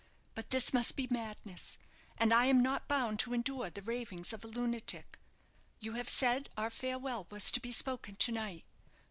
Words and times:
But 0.33 0.49
this 0.49 0.73
must 0.73 0.95
be 0.95 1.05
madness, 1.11 1.77
and 2.17 2.33
I 2.33 2.45
am 2.47 2.63
not 2.63 2.87
bound 2.87 3.19
to 3.19 3.35
endure 3.35 3.69
the 3.69 3.83
ravings 3.83 4.33
of 4.33 4.43
a 4.43 4.47
lunatic. 4.47 5.19
You 5.79 5.93
have 5.93 6.09
said 6.09 6.49
our 6.57 6.71
farewell 6.71 7.27
was 7.29 7.51
to 7.51 7.59
be 7.59 7.71
spoken 7.71 8.15
to 8.15 8.31
night. 8.31 8.65